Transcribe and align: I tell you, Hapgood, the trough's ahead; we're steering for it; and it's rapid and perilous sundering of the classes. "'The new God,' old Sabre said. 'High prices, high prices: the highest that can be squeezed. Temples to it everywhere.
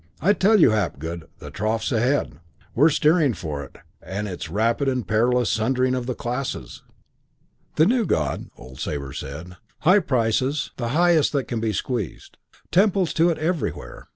I 0.19 0.33
tell 0.33 0.59
you, 0.59 0.71
Hapgood, 0.71 1.27
the 1.37 1.51
trough's 1.51 1.91
ahead; 1.91 2.39
we're 2.73 2.89
steering 2.89 3.35
for 3.35 3.63
it; 3.63 3.75
and 4.01 4.27
it's 4.27 4.49
rapid 4.49 4.87
and 4.89 5.07
perilous 5.07 5.51
sundering 5.51 5.93
of 5.93 6.07
the 6.07 6.15
classes. 6.15 6.81
"'The 7.75 7.85
new 7.85 8.07
God,' 8.07 8.47
old 8.57 8.79
Sabre 8.79 9.13
said. 9.13 9.57
'High 9.81 9.99
prices, 9.99 9.99
high 9.99 9.99
prices: 9.99 10.71
the 10.77 10.87
highest 10.87 11.33
that 11.33 11.43
can 11.47 11.59
be 11.59 11.71
squeezed. 11.71 12.37
Temples 12.71 13.13
to 13.13 13.29
it 13.29 13.37
everywhere. 13.37 14.07